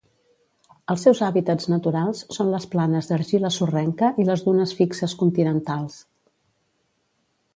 Els 0.93 1.01
seus 1.07 1.19
hàbitats 1.27 1.67
naturals 1.73 2.21
són 2.37 2.49
les 2.53 2.65
planes 2.71 3.11
d'argila 3.11 3.53
sorrenca 3.57 4.11
i 4.23 4.27
les 4.31 4.43
dunes 4.49 4.75
fixes 4.81 5.15
continentals. 5.23 6.01